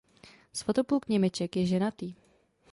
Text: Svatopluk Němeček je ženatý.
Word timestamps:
Svatopluk 0.53 1.07
Němeček 1.07 1.55
je 1.55 1.65
ženatý. 1.65 2.13